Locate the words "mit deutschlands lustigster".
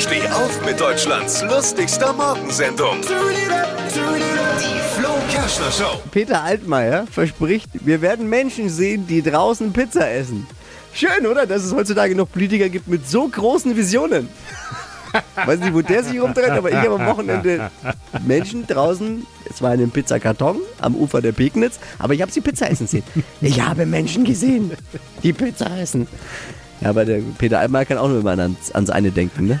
0.64-2.14